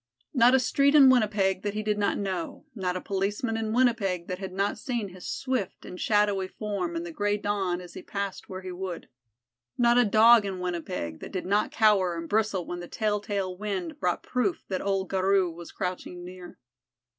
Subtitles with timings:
[0.33, 4.25] Not a street in Winnipeg that he did not know; not a policeman in Winnipeg
[4.29, 8.01] that had not seen his swift and shadowy form in the gray dawn as he
[8.01, 9.09] passed where he would;
[9.77, 13.99] not a Dog in Winnipeg that did not cower and bristle when the telltale wind
[13.99, 16.57] brought proof that old Garou was crouching near.